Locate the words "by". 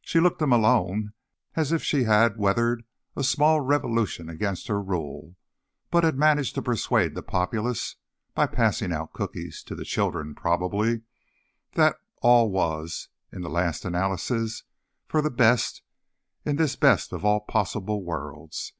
8.34-8.48